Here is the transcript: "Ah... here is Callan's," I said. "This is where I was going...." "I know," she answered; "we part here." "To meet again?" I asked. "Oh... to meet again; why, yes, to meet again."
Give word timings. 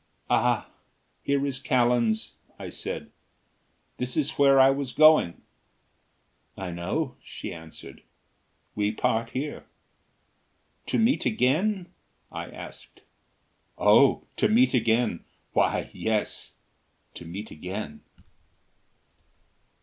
"Ah... 0.31 0.71
here 1.21 1.45
is 1.45 1.59
Callan's," 1.59 2.33
I 2.57 2.69
said. 2.69 3.11
"This 3.97 4.17
is 4.17 4.31
where 4.31 4.59
I 4.59 4.71
was 4.71 4.93
going...." 4.93 5.43
"I 6.57 6.71
know," 6.71 7.17
she 7.21 7.53
answered; 7.53 8.01
"we 8.73 8.91
part 8.93 9.29
here." 9.29 9.63
"To 10.87 10.97
meet 10.97 11.27
again?" 11.27 11.85
I 12.31 12.45
asked. 12.49 13.01
"Oh... 13.77 14.23
to 14.37 14.49
meet 14.49 14.73
again; 14.73 15.23
why, 15.53 15.91
yes, 15.93 16.55
to 17.13 17.23
meet 17.23 17.51
again." 17.51 18.01